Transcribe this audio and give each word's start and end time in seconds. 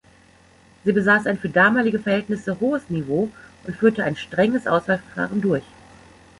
Sie 0.83 0.93
besaß 0.93 1.27
ein 1.27 1.37
für 1.37 1.49
damalige 1.49 1.99
Verhältnisse 1.99 2.59
hohes 2.59 2.89
Niveau 2.89 3.29
und 3.65 3.75
führte 3.75 4.03
ein 4.03 4.15
strenges 4.15 4.65
Auswahlverfahren 4.65 5.41
durch. 5.41 5.63